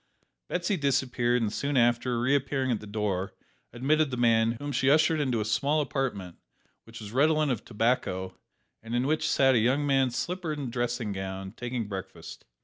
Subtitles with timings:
[0.47, 3.35] Betsy disappeared, and soon after, reappearing at the door,
[3.71, 6.37] admitted the man, whom she ushered into a small apartment,
[6.85, 8.35] which was redolent of tobacco,
[8.81, 12.45] and in which sat a young man slippered and dressing gowned, taking breakfast.